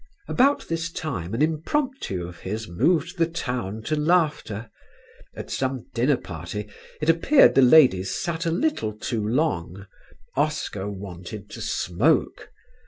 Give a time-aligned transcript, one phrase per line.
[0.27, 4.71] About this time an impromptu of his moved the town to laughter.
[5.35, 6.67] At some dinner party
[6.99, 9.85] it appeared the ladies sat a little too long;
[10.35, 12.49] Oscar wanted to smoke.